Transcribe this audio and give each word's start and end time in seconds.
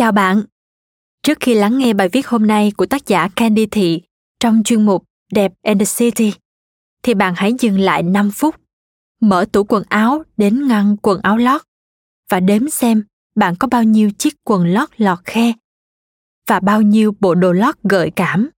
Chào 0.00 0.12
bạn. 0.12 0.42
Trước 1.22 1.38
khi 1.40 1.54
lắng 1.54 1.78
nghe 1.78 1.92
bài 1.92 2.08
viết 2.08 2.28
hôm 2.28 2.46
nay 2.46 2.72
của 2.76 2.86
tác 2.86 3.06
giả 3.06 3.28
Candy 3.36 3.66
Thị 3.66 4.02
trong 4.38 4.62
chuyên 4.64 4.86
mục 4.86 5.04
Đẹp 5.32 5.52
and 5.62 5.80
the 5.80 5.84
City, 5.96 6.32
thì 7.02 7.14
bạn 7.14 7.34
hãy 7.36 7.54
dừng 7.58 7.78
lại 7.78 8.02
5 8.02 8.30
phút, 8.30 8.54
mở 9.20 9.44
tủ 9.52 9.64
quần 9.64 9.84
áo 9.88 10.22
đến 10.36 10.68
ngăn 10.68 10.96
quần 11.02 11.20
áo 11.20 11.36
lót 11.36 11.62
và 12.30 12.40
đếm 12.40 12.68
xem 12.68 13.04
bạn 13.34 13.54
có 13.58 13.68
bao 13.68 13.82
nhiêu 13.82 14.10
chiếc 14.18 14.34
quần 14.44 14.66
lót 14.66 14.88
lọt 14.96 15.18
khe 15.24 15.52
và 16.46 16.60
bao 16.60 16.82
nhiêu 16.82 17.14
bộ 17.20 17.34
đồ 17.34 17.52
lót 17.52 17.74
gợi 17.82 18.10
cảm. 18.16 18.50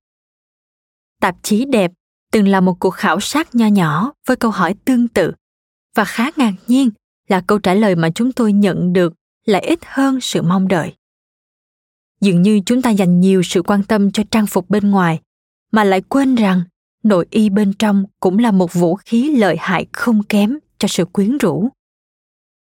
Tạp 1.21 1.37
chí 1.43 1.65
Đẹp 1.65 1.93
từng 2.33 2.49
là 2.49 2.61
một 2.61 2.77
cuộc 2.81 2.91
khảo 2.91 3.21
sát 3.21 3.55
nho 3.55 3.67
nhỏ 3.67 4.13
với 4.27 4.37
câu 4.37 4.51
hỏi 4.51 4.75
tương 4.85 5.09
tự 5.09 5.33
và 5.95 6.05
khá 6.05 6.31
ngạc 6.37 6.53
nhiên 6.67 6.91
là 7.29 7.43
câu 7.47 7.59
trả 7.59 7.75
lời 7.75 7.97
mà 7.97 8.11
chúng 8.15 8.33
tôi 8.33 8.53
nhận 8.53 8.93
được 8.93 9.13
lại 9.45 9.63
ít 9.63 9.79
hơn 9.87 10.21
sự 10.21 10.43
mong 10.43 10.69
đợi 10.69 10.95
dường 12.23 12.43
như 12.43 12.61
chúng 12.67 12.83
ta 12.83 12.91
dành 12.91 13.21
nhiều 13.21 13.43
sự 13.43 13.63
quan 13.63 13.83
tâm 13.83 14.11
cho 14.11 14.23
trang 14.31 14.47
phục 14.47 14.71
bên 14.71 14.91
ngoài, 14.91 15.21
mà 15.73 15.85
lại 15.85 16.01
quên 16.01 16.35
rằng 16.35 16.63
nội 17.03 17.27
y 17.31 17.49
bên 17.49 17.73
trong 17.73 18.05
cũng 18.21 18.39
là 18.39 18.51
một 18.51 18.73
vũ 18.73 18.95
khí 18.95 19.37
lợi 19.37 19.57
hại 19.61 19.87
không 19.93 20.23
kém 20.23 20.59
cho 20.79 20.89
sự 20.89 21.05
quyến 21.05 21.39
rũ. 21.39 21.69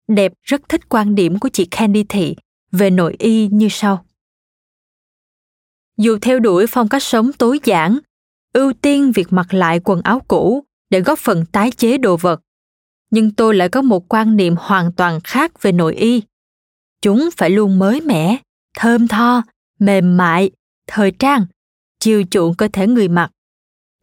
Đẹp 0.07 0.33
rất 0.43 0.61
thích 0.69 0.89
quan 0.89 1.15
điểm 1.15 1.39
của 1.39 1.49
chị 1.49 1.65
candy 1.65 2.03
thị 2.03 2.35
về 2.71 2.89
nội 2.89 3.15
y 3.19 3.47
như 3.47 3.67
sau. 3.71 4.05
Dù 5.97 6.17
theo 6.21 6.39
đuổi 6.39 6.65
phong 6.67 6.89
cách 6.89 7.03
sống 7.03 7.33
tối 7.33 7.59
giản, 7.63 7.99
ưu 8.53 8.73
tiên 8.73 9.11
việc 9.11 9.27
mặc 9.33 9.53
lại 9.53 9.79
quần 9.83 10.01
áo 10.01 10.21
cũ 10.27 10.63
để 10.89 11.01
góp 11.01 11.19
phần 11.19 11.45
tái 11.45 11.71
chế 11.71 11.97
đồ 11.97 12.17
vật, 12.17 12.41
nhưng 13.11 13.31
tôi 13.31 13.55
lại 13.55 13.69
có 13.69 13.81
một 13.81 14.13
quan 14.13 14.35
niệm 14.35 14.55
hoàn 14.59 14.91
toàn 14.91 15.19
khác 15.23 15.61
về 15.61 15.71
nội 15.71 15.95
y. 15.95 16.21
Chúng 17.01 17.29
phải 17.37 17.49
luôn 17.49 17.79
mới 17.79 18.01
mẻ 18.01 18.37
thơm 18.79 19.07
tho, 19.07 19.43
mềm 19.79 20.17
mại, 20.17 20.51
thời 20.87 21.11
trang, 21.11 21.45
chiều 21.99 22.23
chuộng 22.31 22.55
cơ 22.55 22.67
thể 22.73 22.87
người 22.87 23.07
mặc, 23.07 23.31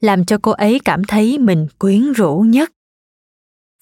làm 0.01 0.25
cho 0.25 0.39
cô 0.43 0.53
ấy 0.53 0.81
cảm 0.85 1.05
thấy 1.05 1.39
mình 1.39 1.67
quyến 1.79 2.13
rũ 2.13 2.45
nhất. 2.49 2.71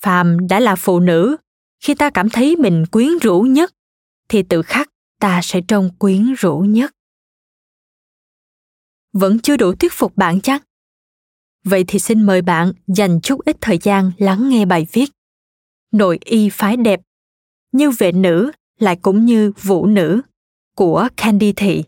Phàm 0.03 0.49
đã 0.49 0.61
là 0.61 0.77
phụ 0.77 1.01
nữ, 1.01 1.37
khi 1.81 1.95
ta 1.95 2.11
cảm 2.11 2.29
thấy 2.29 2.57
mình 2.57 2.85
quyến 2.87 3.09
rũ 3.23 3.41
nhất, 3.41 3.75
thì 4.29 4.43
tự 4.43 4.63
khắc 4.63 4.91
ta 5.21 5.41
sẽ 5.43 5.61
trông 5.69 5.91
quyến 5.99 6.33
rũ 6.33 6.59
nhất. 6.59 6.95
Vẫn 9.13 9.39
chưa 9.39 9.57
đủ 9.57 9.73
thuyết 9.75 9.93
phục 9.93 10.17
bạn 10.17 10.41
chắc? 10.41 10.63
Vậy 11.65 11.85
thì 11.89 11.99
xin 11.99 12.23
mời 12.23 12.43
bạn 12.43 12.73
dành 12.87 13.21
chút 13.21 13.45
ít 13.45 13.57
thời 13.61 13.79
gian 13.79 14.13
lắng 14.19 14.49
nghe 14.49 14.65
bài 14.65 14.87
viết. 14.93 15.11
Nội 15.93 16.19
y 16.25 16.49
phái 16.49 16.77
đẹp, 16.77 17.01
như 17.73 17.91
vệ 17.91 18.13
nữ 18.13 18.51
lại 18.79 18.97
cũng 19.03 19.27
như 19.27 19.53
vũ 19.63 19.87
nữ 19.87 20.23
của 20.77 21.09
Candy 21.17 21.53
Thị. 21.53 21.85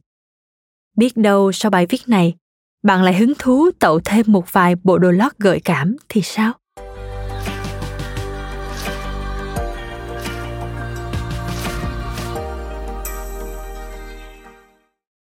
Biết 0.96 1.16
đâu 1.16 1.52
sau 1.52 1.70
bài 1.70 1.86
viết 1.86 2.00
này, 2.06 2.34
bạn 2.82 3.02
lại 3.02 3.14
hứng 3.14 3.32
thú 3.38 3.70
tậu 3.78 4.00
thêm 4.04 4.26
một 4.28 4.52
vài 4.52 4.74
bộ 4.84 4.98
đồ 4.98 5.10
lót 5.10 5.32
gợi 5.38 5.60
cảm 5.64 5.96
thì 6.08 6.22
sao? 6.22 6.52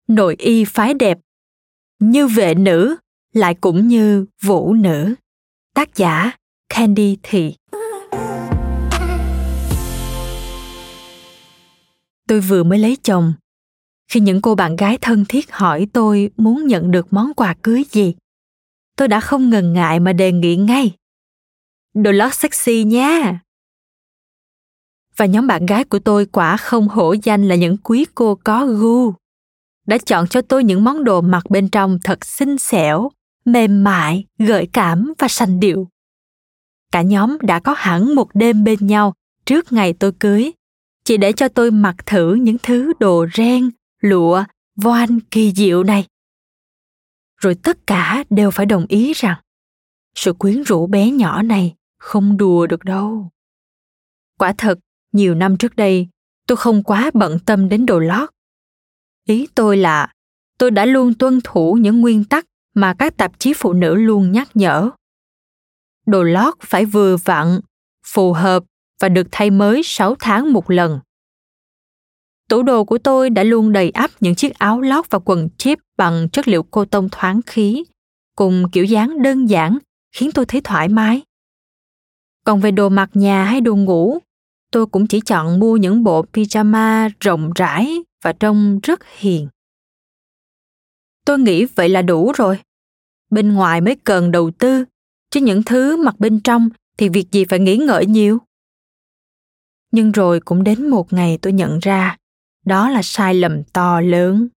Nội 0.08 0.36
y 0.40 0.66
phái 0.66 0.94
đẹp 0.94 1.18
Như 2.00 2.28
vệ 2.28 2.56
nữ 2.56 2.96
lại 3.34 3.56
cũng 3.56 3.88
như 3.88 4.26
vũ 4.42 4.74
nữ 4.74 5.16
Tác 5.76 5.96
giả 5.96 6.32
Candy 6.70 7.18
Thị 7.24 7.56
Tôi 12.28 12.40
vừa 12.40 12.64
mới 12.64 12.80
lấy 12.80 12.98
chồng 13.04 13.34
khi 14.08 14.20
những 14.20 14.42
cô 14.42 14.56
bạn 14.56 14.76
gái 14.76 14.98
thân 15.02 15.26
thiết 15.30 15.52
hỏi 15.52 15.88
tôi 15.94 16.30
muốn 16.38 16.68
nhận 16.68 16.92
được 16.92 17.14
món 17.14 17.34
quà 17.34 17.56
cưới 17.64 17.84
gì. 17.92 18.16
Tôi 18.98 19.08
đã 19.08 19.20
không 19.20 19.50
ngần 19.50 19.74
ngại 19.74 20.00
mà 20.00 20.14
đề 20.14 20.32
nghị 20.32 20.56
ngay. 20.56 20.92
Đồ 21.94 22.12
lót 22.12 22.34
sexy 22.34 22.84
nha! 22.84 23.40
Và 25.18 25.26
nhóm 25.26 25.48
bạn 25.48 25.66
gái 25.66 25.84
của 25.84 26.00
tôi 26.00 26.26
quả 26.26 26.58
không 26.58 26.88
hổ 26.88 27.16
danh 27.24 27.48
là 27.48 27.56
những 27.56 27.78
quý 27.78 28.06
cô 28.16 28.36
có 28.44 28.66
gu. 28.66 29.14
Đã 29.88 29.98
chọn 29.98 30.28
cho 30.28 30.42
tôi 30.42 30.64
những 30.64 30.84
món 30.84 31.04
đồ 31.04 31.22
mặc 31.22 31.44
bên 31.50 31.70
trong 31.70 32.00
thật 32.04 32.26
xinh 32.26 32.58
xẻo, 32.58 33.12
mềm 33.46 33.84
mại, 33.84 34.26
gợi 34.40 34.68
cảm 34.74 35.14
và 35.20 35.28
sành 35.28 35.60
điệu. 35.60 35.88
Cả 36.92 37.02
nhóm 37.02 37.38
đã 37.42 37.60
có 37.60 37.76
hẳn 37.78 38.16
một 38.16 38.28
đêm 38.34 38.64
bên 38.64 38.88
nhau 38.88 39.14
trước 39.46 39.72
ngày 39.72 39.94
tôi 39.94 40.12
cưới. 40.20 40.52
Chỉ 41.06 41.18
để 41.18 41.32
cho 41.32 41.48
tôi 41.48 41.72
mặc 41.72 41.96
thử 42.06 42.34
những 42.34 42.58
thứ 42.64 42.94
đồ 43.00 43.26
ren 43.34 43.70
lụa, 44.04 44.44
voan 44.76 45.20
kỳ 45.20 45.52
diệu 45.52 45.84
này. 45.84 46.08
Rồi 47.38 47.56
tất 47.56 47.88
cả 47.88 48.24
đều 48.30 48.52
phải 48.52 48.66
đồng 48.66 48.86
ý 48.90 49.14
rằng 49.14 49.38
sự 50.16 50.34
quyến 50.34 50.64
rũ 50.64 50.88
bé 50.88 51.12
nhỏ 51.12 51.42
này 51.42 51.76
không 52.00 52.38
đùa 52.38 52.68
được 52.68 52.84
đâu. 52.84 53.30
Quả 54.40 54.54
thật, 54.58 54.80
nhiều 55.12 55.36
năm 55.36 55.58
trước 55.58 55.76
đây, 55.76 56.08
tôi 56.48 56.56
không 56.56 56.84
quá 56.84 57.12
bận 57.14 57.40
tâm 57.46 57.70
đến 57.70 57.86
đồ 57.86 58.00
lót. 58.00 58.30
Ý 59.28 59.48
tôi 59.56 59.78
là 59.78 60.14
tôi 60.58 60.72
đã 60.72 60.86
luôn 60.86 61.14
tuân 61.14 61.40
thủ 61.44 61.78
những 61.82 62.02
nguyên 62.02 62.24
tắc 62.24 62.46
mà 62.74 62.96
các 63.00 63.18
tạp 63.18 63.40
chí 63.40 63.54
phụ 63.54 63.74
nữ 63.74 63.96
luôn 63.96 64.32
nhắc 64.32 64.50
nhở. 64.54 64.90
Đồ 66.06 66.24
lót 66.24 66.54
phải 66.62 66.86
vừa 66.86 67.18
vặn, 67.18 67.60
phù 68.06 68.34
hợp 68.34 68.64
và 69.00 69.10
được 69.10 69.28
thay 69.32 69.50
mới 69.50 69.82
6 69.84 70.16
tháng 70.20 70.54
một 70.54 70.72
lần. 70.72 71.00
Tủ 72.50 72.64
đồ 72.64 72.84
của 72.84 72.98
tôi 72.98 73.30
đã 73.30 73.44
luôn 73.44 73.72
đầy 73.72 73.90
ắp 73.90 74.12
những 74.20 74.36
chiếc 74.36 74.54
áo 74.60 74.82
lót 74.82 75.06
và 75.10 75.20
quần 75.20 75.50
chip 75.58 75.80
bằng 75.98 76.30
chất 76.30 76.48
liệu 76.48 76.64
cô 76.64 76.86
tông 76.86 77.10
thoáng 77.10 77.42
khí, 77.46 77.84
cùng 78.36 78.66
kiểu 78.72 78.86
dáng 78.86 79.22
đơn 79.22 79.50
giản 79.50 79.78
khiến 80.16 80.32
tôi 80.34 80.46
thấy 80.46 80.62
thoải 80.62 80.90
mái. 80.90 81.22
Còn 82.46 82.60
về 82.60 82.72
đồ 82.72 82.90
mặc 82.90 83.10
nhà 83.14 83.44
hay 83.44 83.62
đồ 83.62 83.76
ngủ, 83.76 84.20
tôi 84.72 84.86
cũng 84.86 85.08
chỉ 85.08 85.20
chọn 85.20 85.60
mua 85.60 85.78
những 85.78 86.04
bộ 86.04 86.26
pyjama 86.34 87.10
rộng 87.20 87.52
rãi 87.56 87.98
và 88.24 88.34
trông 88.34 88.80
rất 88.84 89.00
hiền. 89.18 89.48
Tôi 91.26 91.40
nghĩ 91.40 91.66
vậy 91.66 91.90
là 91.90 92.02
đủ 92.02 92.32
rồi. 92.36 92.60
Bên 93.32 93.54
ngoài 93.54 93.82
mới 93.82 93.96
cần 93.96 94.32
đầu 94.32 94.52
tư, 94.52 94.86
chứ 95.32 95.40
những 95.40 95.64
thứ 95.64 96.04
mặc 96.04 96.16
bên 96.20 96.40
trong 96.40 96.70
thì 96.98 97.10
việc 97.10 97.32
gì 97.32 97.46
phải 97.46 97.60
nghĩ 97.60 97.78
ngợi 97.78 98.06
nhiều. 98.06 98.40
Nhưng 99.92 100.12
rồi 100.12 100.40
cũng 100.40 100.64
đến 100.64 100.88
một 100.90 101.14
ngày 101.14 101.38
tôi 101.42 101.54
nhận 101.54 101.80
ra 101.80 102.18
đó 102.66 102.90
là 102.90 103.02
sai 103.04 103.34
lầm 103.34 103.64
to 103.64 104.02
lớn. 104.02 104.48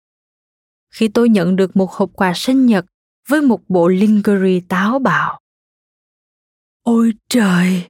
Khi 0.91 1.09
tôi 1.09 1.29
nhận 1.29 1.57
được 1.57 1.77
một 1.77 1.93
hộp 1.93 2.11
quà 2.13 2.33
sinh 2.35 2.67
nhật 2.67 2.87
với 3.29 3.41
một 3.41 3.61
bộ 3.69 3.89
lingerie 3.89 4.61
táo 4.69 4.99
bạo. 4.99 5.41
Ôi 6.83 7.13
trời! 7.29 7.83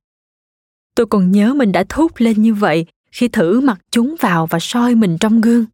Tôi 0.95 1.07
còn 1.07 1.31
nhớ 1.31 1.55
mình 1.55 1.73
đã 1.73 1.85
thốt 1.89 2.11
lên 2.19 2.43
như 2.43 2.55
vậy 2.55 2.87
khi 3.13 3.29
thử 3.29 3.61
mặc 3.61 3.79
chúng 3.91 4.15
vào 4.21 4.47
và 4.47 4.59
soi 4.61 4.95
mình 4.95 5.17
trong 5.21 5.41
gương. 5.41 5.65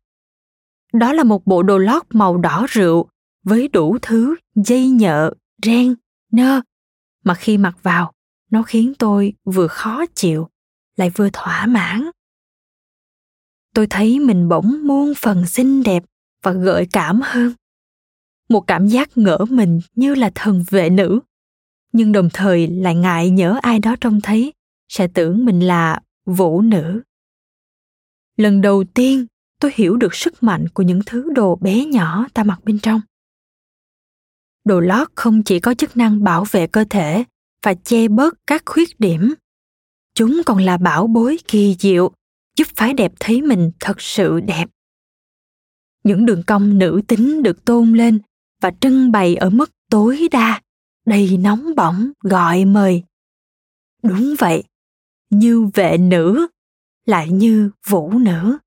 Đó 0.93 1.13
là 1.13 1.25
một 1.25 1.47
bộ 1.47 1.63
đồ 1.63 1.79
lót 1.79 2.03
màu 2.11 2.39
đỏ 2.39 2.67
rượu 2.69 3.09
với 3.45 3.69
đủ 3.69 3.99
thứ 4.03 4.37
dây 4.55 4.89
nhợ, 4.89 5.35
ren, 5.63 5.95
nơ 6.33 6.61
mà 7.25 7.35
khi 7.35 7.59
mặc 7.59 7.77
vào 7.83 8.13
nó 8.51 8.63
khiến 8.63 8.93
tôi 8.99 9.33
vừa 9.45 9.67
khó 9.67 10.05
chịu 10.15 10.49
lại 10.97 11.11
vừa 11.11 11.29
thỏa 11.33 11.67
mãn 11.67 12.11
tôi 13.75 13.87
thấy 13.87 14.21
mình 14.21 14.49
bỗng 14.49 14.87
muôn 14.87 15.13
phần 15.17 15.47
xinh 15.47 15.83
đẹp 15.83 16.05
và 16.43 16.53
gợi 16.53 16.87
cảm 16.93 17.21
hơn. 17.25 17.53
Một 18.49 18.61
cảm 18.61 18.87
giác 18.87 19.19
ngỡ 19.19 19.39
mình 19.51 19.81
như 19.95 20.15
là 20.15 20.31
thần 20.35 20.65
vệ 20.71 20.91
nữ. 20.91 21.21
Nhưng 21.93 22.13
đồng 22.13 22.29
thời 22.33 22.67
lại 22.67 22.95
ngại 22.95 23.31
nhớ 23.31 23.59
ai 23.63 23.79
đó 23.79 23.97
trông 24.01 24.21
thấy, 24.21 24.53
sẽ 24.89 25.09
tưởng 25.15 25.45
mình 25.45 25.61
là 25.61 26.01
vũ 26.27 26.61
nữ. 26.61 27.03
Lần 28.37 28.61
đầu 28.61 28.85
tiên, 28.95 29.27
tôi 29.61 29.71
hiểu 29.75 29.97
được 29.97 30.15
sức 30.15 30.43
mạnh 30.43 30.67
của 30.75 30.83
những 30.83 31.01
thứ 31.07 31.33
đồ 31.35 31.57
bé 31.57 31.85
nhỏ 31.85 32.27
ta 32.35 32.45
mặc 32.45 32.61
bên 32.65 32.79
trong. 32.79 33.01
Đồ 34.65 34.81
lót 34.81 35.09
không 35.15 35.43
chỉ 35.43 35.61
có 35.61 35.75
chức 35.75 35.97
năng 35.97 36.25
bảo 36.25 36.45
vệ 36.51 36.67
cơ 36.67 36.85
thể 36.91 37.25
và 37.65 37.75
che 37.75 38.09
bớt 38.09 38.35
các 38.47 38.63
khuyết 38.67 39.01
điểm. 39.01 39.35
Chúng 40.15 40.43
còn 40.47 40.59
là 40.59 40.77
bảo 40.77 41.07
bối 41.07 41.39
kỳ 41.49 41.77
diệu 41.79 42.13
giúp 42.57 42.69
phái 42.77 42.95
đẹp 42.95 43.13
thấy 43.21 43.43
mình 43.43 43.71
thật 43.81 44.01
sự 44.01 44.41
đẹp. 44.41 44.69
Những 46.05 46.27
đường 46.27 46.43
cong 46.47 46.79
nữ 46.79 47.01
tính 47.09 47.43
được 47.43 47.65
tôn 47.65 47.93
lên 47.93 48.21
và 48.61 48.71
trưng 48.81 49.13
bày 49.13 49.37
ở 49.37 49.51
mức 49.51 49.71
tối 49.91 50.29
đa, 50.31 50.61
đầy 51.07 51.37
nóng 51.37 51.75
bỏng, 51.77 52.13
gọi 52.21 52.65
mời. 52.65 53.03
Đúng 54.03 54.35
vậy, 54.39 54.65
như 55.31 55.67
vệ 55.75 55.99
nữ 55.99 56.47
lại 57.07 57.31
như 57.31 57.71
vũ 57.87 58.11
nữ. 58.11 58.59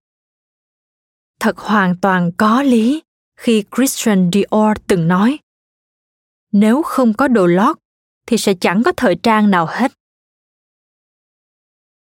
Thật 1.40 1.58
hoàn 1.58 1.96
toàn 2.02 2.32
có 2.38 2.64
lý 2.64 3.04
khi 3.38 3.64
christian 3.76 4.30
dior 4.34 4.78
từng 4.88 5.08
nói, 5.08 5.40
nếu 6.52 6.82
không 6.82 7.14
có 7.14 7.28
đồ 7.28 7.46
lót 7.48 7.78
thì 8.28 8.38
sẽ 8.38 8.54
chẳng 8.54 8.84
có 8.84 8.92
thời 8.98 9.16
trang 9.24 9.52
nào 9.52 9.66
hết. 9.70 9.92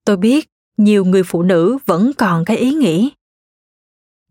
Tôi 0.05 0.17
biết 0.17 0.49
nhiều 0.77 1.05
người 1.05 1.23
phụ 1.23 1.43
nữ 1.43 1.77
vẫn 1.85 2.11
còn 2.17 2.45
cái 2.45 2.57
ý 2.57 2.73
nghĩ. 2.73 3.11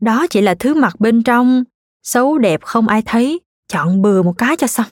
Đó 0.00 0.26
chỉ 0.30 0.40
là 0.40 0.54
thứ 0.54 0.74
mặt 0.74 1.00
bên 1.00 1.22
trong, 1.22 1.64
xấu 2.02 2.38
đẹp 2.38 2.62
không 2.62 2.88
ai 2.88 3.02
thấy, 3.02 3.40
chọn 3.68 4.02
bừa 4.02 4.22
một 4.22 4.34
cái 4.38 4.56
cho 4.56 4.66
xong. 4.66 4.86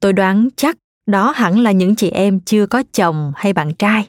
Tôi 0.00 0.12
đoán 0.12 0.48
chắc 0.56 0.76
đó 1.06 1.30
hẳn 1.36 1.60
là 1.60 1.72
những 1.72 1.96
chị 1.96 2.10
em 2.10 2.40
chưa 2.40 2.66
có 2.66 2.82
chồng 2.92 3.32
hay 3.36 3.52
bạn 3.52 3.74
trai, 3.74 4.08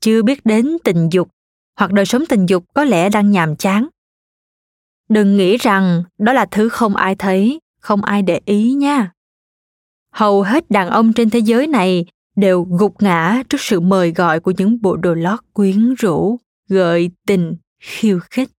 chưa 0.00 0.22
biết 0.22 0.46
đến 0.46 0.76
tình 0.84 1.08
dục 1.12 1.28
hoặc 1.76 1.92
đời 1.92 2.06
sống 2.06 2.22
tình 2.28 2.46
dục 2.46 2.64
có 2.74 2.84
lẽ 2.84 3.08
đang 3.08 3.30
nhàm 3.30 3.56
chán. 3.56 3.88
Đừng 5.08 5.36
nghĩ 5.36 5.56
rằng 5.56 6.02
đó 6.18 6.32
là 6.32 6.46
thứ 6.50 6.68
không 6.68 6.96
ai 6.96 7.14
thấy, 7.14 7.60
không 7.80 8.02
ai 8.04 8.22
để 8.22 8.40
ý 8.44 8.72
nha. 8.72 9.12
Hầu 10.12 10.42
hết 10.42 10.70
đàn 10.70 10.88
ông 10.88 11.12
trên 11.12 11.30
thế 11.30 11.38
giới 11.38 11.66
này 11.66 12.06
đều 12.40 12.66
gục 12.70 13.02
ngã 13.02 13.42
trước 13.48 13.60
sự 13.60 13.80
mời 13.80 14.12
gọi 14.12 14.40
của 14.40 14.52
những 14.58 14.82
bộ 14.82 14.96
đồ 14.96 15.14
lót 15.14 15.40
quyến 15.52 15.94
rũ, 15.94 16.38
gợi 16.68 17.10
tình, 17.26 17.56
khiêu 17.80 18.20
khích. 18.30 18.50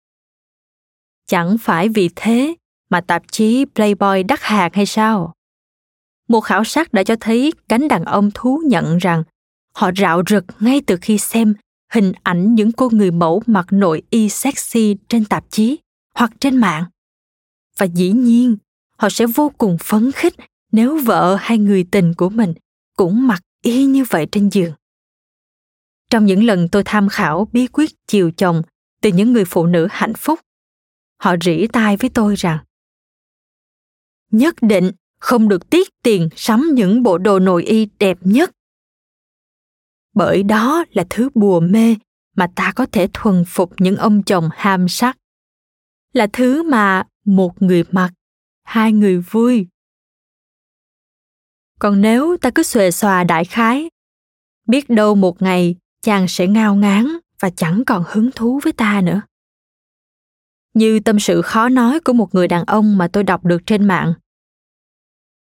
Chẳng 1.26 1.58
phải 1.58 1.88
vì 1.88 2.10
thế 2.16 2.54
mà 2.90 3.00
tạp 3.00 3.22
chí 3.32 3.64
playboy 3.74 4.22
đắt 4.22 4.40
hàng 4.42 4.70
hay 4.74 4.86
sao? 4.86 5.32
Một 6.28 6.40
khảo 6.40 6.64
sát 6.64 6.92
đã 6.92 7.02
cho 7.02 7.16
thấy 7.20 7.52
cánh 7.68 7.88
đàn 7.88 8.04
ông 8.04 8.30
thú 8.34 8.62
nhận 8.66 8.98
rằng 8.98 9.22
họ 9.74 9.90
rạo 9.96 10.22
rực 10.28 10.44
ngay 10.60 10.80
từ 10.86 10.96
khi 11.00 11.18
xem 11.18 11.54
hình 11.92 12.12
ảnh 12.22 12.54
những 12.54 12.72
cô 12.72 12.90
người 12.92 13.10
mẫu 13.10 13.42
mặc 13.46 13.66
nội 13.70 14.02
y 14.10 14.28
sexy 14.28 14.96
trên 15.08 15.24
tạp 15.24 15.44
chí 15.50 15.78
hoặc 16.14 16.32
trên 16.40 16.56
mạng. 16.56 16.84
Và 17.78 17.86
dĩ 17.86 18.10
nhiên, 18.10 18.56
họ 18.96 19.08
sẽ 19.08 19.26
vô 19.26 19.52
cùng 19.58 19.76
phấn 19.84 20.12
khích 20.12 20.34
nếu 20.72 20.98
vợ 21.04 21.36
hay 21.40 21.58
người 21.58 21.84
tình 21.90 22.14
của 22.14 22.28
mình 22.28 22.54
cũng 22.96 23.26
mặc 23.26 23.42
y 23.62 23.84
như 23.84 24.04
vậy 24.10 24.26
trên 24.32 24.48
giường. 24.48 24.72
Trong 26.10 26.26
những 26.26 26.44
lần 26.44 26.68
tôi 26.68 26.82
tham 26.84 27.08
khảo 27.08 27.48
bí 27.52 27.66
quyết 27.66 27.90
chiều 28.06 28.30
chồng 28.36 28.62
từ 29.02 29.10
những 29.12 29.32
người 29.32 29.44
phụ 29.44 29.66
nữ 29.66 29.86
hạnh 29.90 30.14
phúc, 30.14 30.40
họ 31.20 31.34
rỉ 31.40 31.66
tai 31.66 31.96
với 31.96 32.10
tôi 32.10 32.34
rằng, 32.34 32.58
nhất 34.30 34.54
định 34.60 34.90
không 35.20 35.48
được 35.48 35.70
tiết 35.70 35.88
tiền 36.02 36.28
sắm 36.36 36.70
những 36.74 37.02
bộ 37.02 37.18
đồ 37.18 37.38
nội 37.38 37.64
y 37.64 37.88
đẹp 37.98 38.18
nhất. 38.20 38.50
Bởi 40.14 40.42
đó 40.42 40.84
là 40.92 41.04
thứ 41.10 41.28
bùa 41.34 41.60
mê 41.60 41.96
mà 42.36 42.46
ta 42.54 42.72
có 42.76 42.86
thể 42.92 43.08
thuần 43.12 43.44
phục 43.46 43.72
những 43.78 43.96
ông 43.96 44.22
chồng 44.22 44.48
ham 44.52 44.88
sắc, 44.88 45.18
là 46.12 46.26
thứ 46.32 46.62
mà 46.62 47.04
một 47.24 47.62
người 47.62 47.84
mặc, 47.90 48.10
hai 48.62 48.92
người 48.92 49.18
vui 49.18 49.66
còn 51.78 52.00
nếu 52.00 52.36
ta 52.40 52.50
cứ 52.50 52.62
xuề 52.62 52.90
xòa 52.90 53.24
đại 53.24 53.44
khái, 53.44 53.90
biết 54.66 54.90
đâu 54.90 55.14
một 55.14 55.42
ngày 55.42 55.76
chàng 56.00 56.28
sẽ 56.28 56.46
ngao 56.46 56.74
ngán 56.74 57.06
và 57.40 57.50
chẳng 57.50 57.82
còn 57.86 58.04
hứng 58.06 58.30
thú 58.34 58.60
với 58.62 58.72
ta 58.72 59.00
nữa. 59.00 59.22
Như 60.74 61.00
tâm 61.00 61.18
sự 61.18 61.42
khó 61.42 61.68
nói 61.68 62.00
của 62.00 62.12
một 62.12 62.34
người 62.34 62.48
đàn 62.48 62.64
ông 62.64 62.98
mà 62.98 63.08
tôi 63.08 63.24
đọc 63.24 63.44
được 63.44 63.62
trên 63.66 63.84
mạng. 63.84 64.14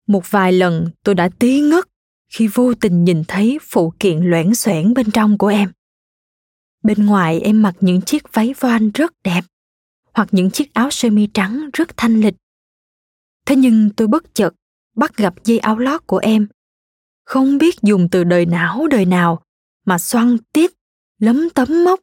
Một 0.06 0.30
vài 0.30 0.52
lần 0.52 0.90
tôi 1.02 1.14
đã 1.14 1.28
tí 1.38 1.60
ngất 1.60 1.84
khi 2.28 2.48
vô 2.54 2.74
tình 2.74 3.04
nhìn 3.04 3.22
thấy 3.28 3.58
phụ 3.62 3.92
kiện 4.00 4.20
loãng 4.20 4.54
xoẻn 4.54 4.94
bên 4.94 5.10
trong 5.10 5.38
của 5.38 5.46
em. 5.46 5.72
Bên 6.82 7.06
ngoài 7.06 7.40
em 7.40 7.62
mặc 7.62 7.74
những 7.80 8.02
chiếc 8.02 8.32
váy 8.32 8.54
voan 8.60 8.90
rất 8.90 9.12
đẹp, 9.24 9.42
hoặc 10.12 10.28
những 10.32 10.50
chiếc 10.50 10.74
áo 10.74 10.90
sơ 10.90 11.10
mi 11.10 11.28
trắng 11.34 11.70
rất 11.72 11.96
thanh 11.96 12.20
lịch. 12.20 12.34
Thế 13.46 13.56
nhưng 13.56 13.90
tôi 13.90 14.08
bất 14.08 14.34
chợt 14.34 14.50
bắt 14.96 15.16
gặp 15.16 15.34
dây 15.44 15.58
áo 15.58 15.78
lót 15.78 16.06
của 16.06 16.18
em. 16.18 16.46
Không 17.24 17.58
biết 17.58 17.82
dùng 17.82 18.08
từ 18.10 18.24
đời 18.24 18.46
não 18.46 18.86
đời 18.86 19.04
nào 19.04 19.42
mà 19.84 19.98
xoăn 19.98 20.36
tít, 20.52 20.70
lấm 21.18 21.50
tấm 21.50 21.84
mốc 21.84 22.00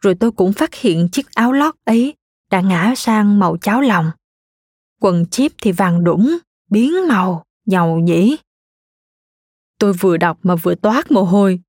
rồi 0.00 0.14
tôi 0.14 0.30
cũng 0.30 0.52
phát 0.52 0.74
hiện 0.74 1.08
chiếc 1.12 1.34
áo 1.34 1.52
lót 1.52 1.74
ấy 1.84 2.14
đã 2.50 2.60
ngã 2.60 2.94
sang 2.96 3.38
màu 3.38 3.56
cháo 3.56 3.80
lòng. 3.80 4.10
Quần 5.00 5.26
chip 5.26 5.52
thì 5.62 5.72
vàng 5.72 6.04
đủng, 6.04 6.38
biến 6.70 7.08
màu 7.08 7.44
nhầu 7.66 7.98
nhĩ. 7.98 8.36
Tôi 9.78 9.92
vừa 9.92 10.16
đọc 10.16 10.38
mà 10.42 10.54
vừa 10.54 10.74
toát 10.74 11.10
mồ 11.10 11.22
hôi. 11.22 11.60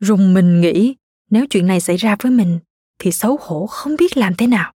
Rùng 0.00 0.34
mình 0.34 0.60
nghĩ 0.60 0.96
nếu 1.30 1.46
chuyện 1.50 1.66
này 1.66 1.80
xảy 1.80 1.96
ra 1.96 2.16
với 2.22 2.32
mình 2.32 2.58
thì 2.98 3.12
xấu 3.12 3.38
hổ 3.40 3.66
không 3.66 3.96
biết 3.98 4.16
làm 4.16 4.34
thế 4.34 4.46
nào. 4.46 4.72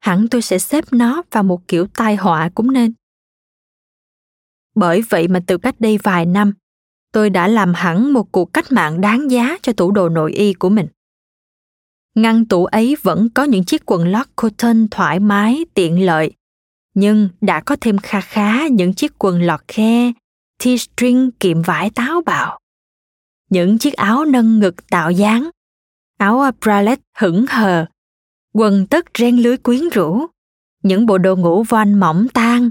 Hẳn 0.00 0.28
tôi 0.30 0.42
sẽ 0.42 0.58
xếp 0.58 0.84
nó 0.90 1.22
vào 1.30 1.42
một 1.42 1.68
kiểu 1.68 1.86
tai 1.86 2.16
họa 2.16 2.50
cũng 2.54 2.72
nên 2.72 2.92
bởi 4.74 5.02
vậy 5.02 5.28
mà 5.28 5.40
từ 5.46 5.58
cách 5.58 5.80
đây 5.80 5.98
vài 6.02 6.26
năm, 6.26 6.52
tôi 7.12 7.30
đã 7.30 7.48
làm 7.48 7.74
hẳn 7.74 8.12
một 8.12 8.32
cuộc 8.32 8.52
cách 8.52 8.72
mạng 8.72 9.00
đáng 9.00 9.30
giá 9.30 9.58
cho 9.62 9.72
tủ 9.72 9.90
đồ 9.90 10.08
nội 10.08 10.32
y 10.32 10.52
của 10.52 10.68
mình. 10.68 10.86
Ngăn 12.14 12.44
tủ 12.44 12.64
ấy 12.64 12.96
vẫn 13.02 13.28
có 13.34 13.44
những 13.44 13.64
chiếc 13.64 13.82
quần 13.86 14.08
lót 14.08 14.26
cotton 14.36 14.88
thoải 14.90 15.20
mái, 15.20 15.64
tiện 15.74 16.06
lợi, 16.06 16.32
nhưng 16.94 17.28
đã 17.40 17.60
có 17.60 17.76
thêm 17.80 17.98
kha 17.98 18.20
khá 18.20 18.68
những 18.68 18.94
chiếc 18.94 19.12
quần 19.18 19.42
lọt 19.42 19.60
khe, 19.68 20.12
t-string 20.62 21.30
kiệm 21.40 21.62
vải 21.62 21.90
táo 21.90 22.22
bạo. 22.26 22.58
Những 23.50 23.78
chiếc 23.78 23.94
áo 23.94 24.24
nâng 24.24 24.58
ngực 24.58 24.86
tạo 24.90 25.10
dáng, 25.10 25.50
áo 26.18 26.50
bralette 26.60 27.02
hững 27.18 27.46
hờ, 27.48 27.86
quần 28.52 28.86
tất 28.86 29.04
ren 29.18 29.36
lưới 29.36 29.56
quyến 29.56 29.88
rũ, 29.88 30.26
những 30.82 31.06
bộ 31.06 31.18
đồ 31.18 31.36
ngủ 31.36 31.62
voan 31.62 32.00
mỏng 32.00 32.26
tan 32.34 32.70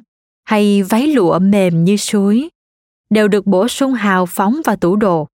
hay 0.53 0.83
váy 0.83 1.07
lụa 1.07 1.39
mềm 1.39 1.83
như 1.83 1.97
suối, 1.97 2.49
đều 3.09 3.27
được 3.27 3.45
bổ 3.45 3.67
sung 3.67 3.93
hào 3.93 4.25
phóng 4.25 4.61
vào 4.65 4.75
tủ 4.75 4.95
đồ. 4.95 5.27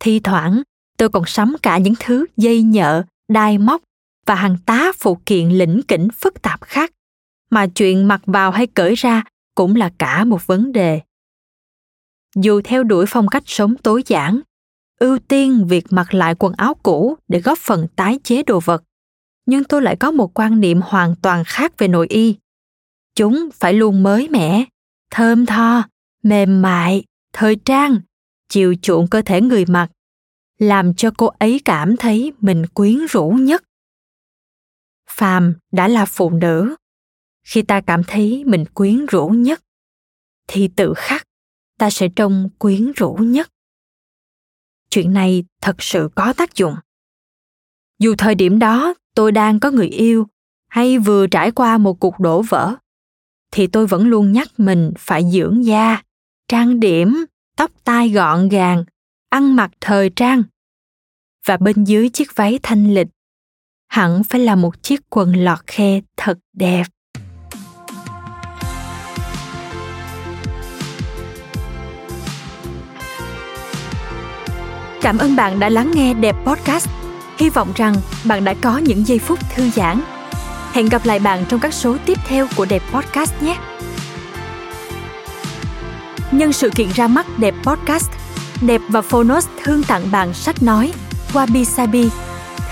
Thi 0.00 0.20
thoảng, 0.20 0.62
tôi 0.98 1.08
còn 1.08 1.22
sắm 1.26 1.56
cả 1.62 1.78
những 1.78 1.94
thứ 2.00 2.26
dây 2.36 2.62
nhợ, 2.62 3.02
đai 3.28 3.58
móc 3.58 3.82
và 4.26 4.34
hàng 4.34 4.56
tá 4.66 4.92
phụ 4.98 5.18
kiện 5.26 5.48
lĩnh 5.48 5.80
kỉnh 5.88 6.08
phức 6.10 6.42
tạp 6.42 6.62
khác, 6.62 6.90
mà 7.50 7.66
chuyện 7.66 8.08
mặc 8.08 8.20
vào 8.26 8.50
hay 8.50 8.66
cởi 8.66 8.94
ra 8.94 9.22
cũng 9.54 9.76
là 9.76 9.90
cả 9.98 10.24
một 10.24 10.46
vấn 10.46 10.72
đề. 10.72 11.00
Dù 12.36 12.60
theo 12.64 12.82
đuổi 12.82 13.06
phong 13.08 13.28
cách 13.28 13.42
sống 13.46 13.76
tối 13.76 14.02
giản, 14.06 14.40
ưu 15.00 15.18
tiên 15.18 15.66
việc 15.68 15.86
mặc 15.90 16.14
lại 16.14 16.34
quần 16.38 16.52
áo 16.56 16.74
cũ 16.82 17.16
để 17.28 17.40
góp 17.40 17.58
phần 17.58 17.86
tái 17.96 18.18
chế 18.24 18.42
đồ 18.42 18.60
vật, 18.60 18.82
nhưng 19.46 19.64
tôi 19.64 19.82
lại 19.82 19.96
có 19.96 20.10
một 20.10 20.38
quan 20.38 20.60
niệm 20.60 20.80
hoàn 20.84 21.14
toàn 21.22 21.44
khác 21.46 21.78
về 21.78 21.88
nội 21.88 22.06
y 22.10 22.36
chúng 23.14 23.48
phải 23.54 23.74
luôn 23.74 24.02
mới 24.02 24.28
mẻ, 24.28 24.64
thơm 25.10 25.46
tho, 25.46 25.82
mềm 26.22 26.62
mại, 26.62 27.04
thời 27.32 27.56
trang, 27.64 28.00
chiều 28.48 28.74
chuộng 28.82 29.08
cơ 29.08 29.22
thể 29.22 29.40
người 29.40 29.64
mặc, 29.66 29.88
làm 30.58 30.94
cho 30.94 31.10
cô 31.16 31.26
ấy 31.26 31.60
cảm 31.64 31.96
thấy 31.96 32.32
mình 32.40 32.66
quyến 32.66 33.06
rũ 33.06 33.30
nhất. 33.30 33.64
Phàm 35.10 35.54
đã 35.72 35.88
là 35.88 36.04
phụ 36.04 36.30
nữ, 36.30 36.76
khi 37.44 37.62
ta 37.62 37.80
cảm 37.80 38.02
thấy 38.04 38.44
mình 38.46 38.64
quyến 38.74 39.06
rũ 39.06 39.28
nhất, 39.28 39.60
thì 40.48 40.68
tự 40.76 40.94
khắc 40.96 41.22
ta 41.78 41.90
sẽ 41.90 42.08
trông 42.16 42.48
quyến 42.58 42.92
rũ 42.92 43.14
nhất. 43.14 43.50
Chuyện 44.90 45.12
này 45.12 45.44
thật 45.60 45.76
sự 45.78 46.08
có 46.14 46.32
tác 46.32 46.54
dụng. 46.54 46.74
Dù 47.98 48.14
thời 48.18 48.34
điểm 48.34 48.58
đó 48.58 48.94
tôi 49.14 49.32
đang 49.32 49.60
có 49.60 49.70
người 49.70 49.88
yêu 49.88 50.26
hay 50.68 50.98
vừa 50.98 51.26
trải 51.26 51.50
qua 51.50 51.78
một 51.78 52.00
cuộc 52.00 52.20
đổ 52.20 52.42
vỡ 52.42 52.76
thì 53.54 53.66
tôi 53.66 53.86
vẫn 53.86 54.06
luôn 54.06 54.32
nhắc 54.32 54.48
mình 54.56 54.92
phải 54.98 55.30
dưỡng 55.30 55.64
da, 55.64 56.02
trang 56.48 56.80
điểm, 56.80 57.24
tóc 57.56 57.70
tai 57.84 58.10
gọn 58.10 58.48
gàng, 58.48 58.84
ăn 59.30 59.56
mặc 59.56 59.70
thời 59.80 60.10
trang. 60.10 60.42
Và 61.46 61.56
bên 61.56 61.84
dưới 61.84 62.08
chiếc 62.08 62.36
váy 62.36 62.58
thanh 62.62 62.94
lịch, 62.94 63.06
hẳn 63.88 64.24
phải 64.24 64.40
là 64.40 64.56
một 64.56 64.82
chiếc 64.82 65.00
quần 65.10 65.36
lọt 65.36 65.58
khe 65.66 66.00
thật 66.16 66.38
đẹp. 66.52 66.84
Cảm 75.02 75.18
ơn 75.18 75.36
bạn 75.36 75.60
đã 75.60 75.68
lắng 75.68 75.92
nghe 75.94 76.14
đẹp 76.14 76.36
podcast. 76.46 76.88
Hy 77.38 77.50
vọng 77.50 77.72
rằng 77.76 77.94
bạn 78.24 78.44
đã 78.44 78.54
có 78.62 78.78
những 78.78 79.06
giây 79.06 79.18
phút 79.18 79.38
thư 79.54 79.70
giãn 79.70 80.00
hẹn 80.74 80.88
gặp 80.88 81.06
lại 81.06 81.18
bạn 81.18 81.44
trong 81.48 81.60
các 81.60 81.74
số 81.74 81.96
tiếp 82.06 82.18
theo 82.26 82.46
của 82.56 82.64
đẹp 82.64 82.82
podcast 82.92 83.42
nhé. 83.42 83.56
Nhân 86.30 86.52
sự 86.52 86.70
kiện 86.74 86.88
ra 86.94 87.08
mắt 87.08 87.26
đẹp 87.38 87.54
podcast, 87.62 88.10
đẹp 88.60 88.80
và 88.88 89.02
phonos 89.02 89.46
thương 89.62 89.82
tặng 89.82 90.10
bạn 90.10 90.34
sách 90.34 90.62
nói 90.62 90.92
wabi 91.32 91.64
sabi, 91.64 92.08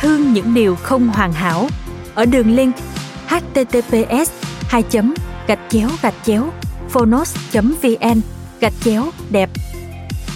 thương 0.00 0.32
những 0.32 0.54
điều 0.54 0.76
không 0.76 1.08
hoàn 1.08 1.32
hảo. 1.32 1.68
Ở 2.14 2.24
đường 2.24 2.56
link 2.56 2.76
https 3.28 4.30
2 4.68 4.82
gạch 5.46 5.60
chéo 5.68 5.88
gạch 6.02 6.14
chéo 6.24 6.52
phonos 6.90 7.36
vn 7.52 8.20
gạch 8.60 8.72
chéo 8.84 9.10
đẹp. 9.30 9.50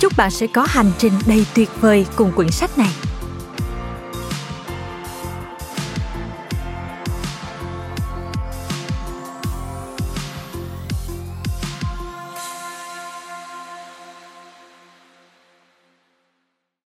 Chúc 0.01 0.13
bạn 0.17 0.31
sẽ 0.31 0.47
có 0.47 0.67
hành 0.69 0.91
trình 0.99 1.13
đầy 1.27 1.47
tuyệt 1.55 1.71
vời 1.81 2.07
cùng 2.17 2.33
quyển 2.33 2.51
sách 2.51 2.79
này. 2.79 2.91